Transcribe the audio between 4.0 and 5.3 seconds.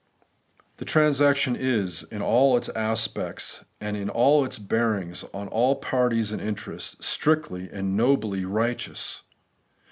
its bearings